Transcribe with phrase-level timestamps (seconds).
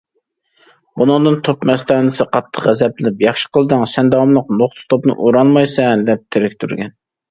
[1.01, 6.97] بۇنىڭدىن توپ مەستانىسى قاتتىق غەزەپلىنىپ« ياخشى قىلدىڭ، سەن داۋاملىق نۇقتا توپنى ئۇرالمايسەن» دەپ تېرىكتۈرگەن.